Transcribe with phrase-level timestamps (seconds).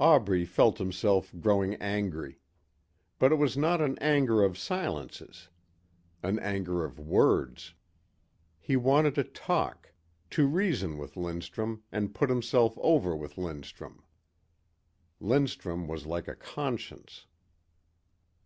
[0.00, 2.40] Aubrey felt himself growing angry.
[3.18, 5.48] But it was not an anger of silences.
[6.22, 7.74] An anger of words.
[8.58, 9.92] He wanted to talk,
[10.30, 14.02] to reason with Lindstrum and put himself over with Lindstrum.
[15.20, 17.26] Lindstrum was like a conscience.